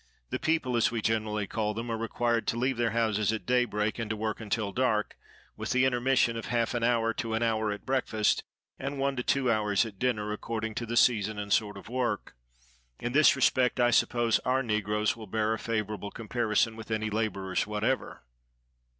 The 0.31 0.39
people, 0.39 0.75
as 0.75 0.89
we 0.89 0.99
generally 0.99 1.45
call 1.45 1.75
them, 1.75 1.91
are 1.91 1.95
required 1.95 2.47
to 2.47 2.57
leave 2.57 2.77
their 2.77 2.89
houses 2.89 3.31
at 3.31 3.45
daybreak, 3.45 3.99
and 3.99 4.09
to 4.09 4.15
work 4.15 4.39
until 4.41 4.71
dark, 4.71 5.15
with 5.55 5.69
the 5.73 5.85
intermission 5.85 6.35
of 6.37 6.45
half 6.47 6.73
an 6.73 6.83
hour 6.83 7.13
to 7.13 7.35
an 7.35 7.43
hour 7.43 7.71
at 7.71 7.85
breakfast, 7.85 8.43
and 8.79 8.97
one 8.97 9.15
to 9.17 9.21
two 9.21 9.51
hours 9.51 9.85
at 9.85 9.99
dinner, 9.99 10.31
according 10.33 10.73
to 10.73 10.87
the 10.87 10.97
season 10.97 11.37
and 11.37 11.53
sort 11.53 11.77
of 11.77 11.87
work. 11.87 12.35
In 12.99 13.11
this 13.11 13.35
respect 13.35 13.79
I 13.79 13.91
suppose 13.91 14.39
our 14.39 14.63
negroes 14.63 15.15
will 15.15 15.27
bear 15.27 15.53
a 15.53 15.59
favorable 15.59 16.09
comparison 16.09 16.75
with 16.75 16.89
any 16.89 17.11
laborers 17.11 17.67
whatever. 17.67 18.23